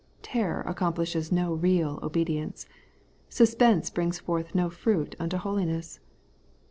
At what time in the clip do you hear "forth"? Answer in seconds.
4.19-4.55